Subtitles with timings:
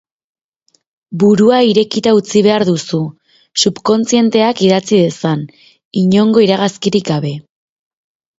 [1.23, 3.01] Burua irekita utzi behar duzu,
[3.65, 5.45] subkontzienteak idatzi dezan,
[6.05, 7.37] inongo iragazkirik gabe.